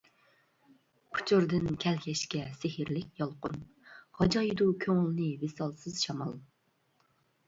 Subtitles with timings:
[1.17, 3.59] ئۇچۇردىن كەلگەچكە سېھىرلىك يالقۇن،
[4.21, 6.33] غاجايدۇ كۆڭۈلنى ۋىسالسىز شامال.